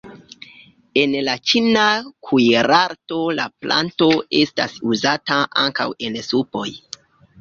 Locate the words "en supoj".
6.09-6.67